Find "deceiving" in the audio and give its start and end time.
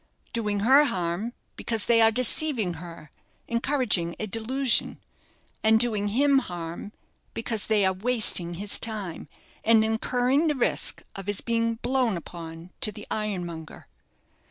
2.09-2.77